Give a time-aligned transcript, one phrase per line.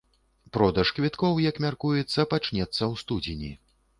[0.55, 3.51] Продаж квіткоў, як мяркуецца, пачнецца ў студзені.